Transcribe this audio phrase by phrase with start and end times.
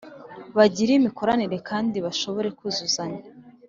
[0.57, 3.21] Bagirane imikoranire kandi bashobore kuzuzanya